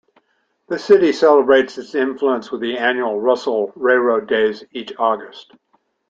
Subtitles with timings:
[0.67, 5.53] The city celebrates this influence with the annual "Russell Railroad Days" each August.